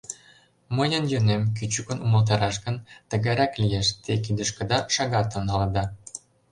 Мыйын 0.77 1.03
йӧнем, 1.11 1.43
кӱчыкын 1.55 1.99
умылтараш 2.05 2.55
гын, 2.65 2.75
тыгайрак 3.09 3.53
лиеш: 3.61 3.87
те 4.03 4.13
кидышкыда 4.23 4.79
шагатым 4.95 5.43
налыда. 5.49 5.83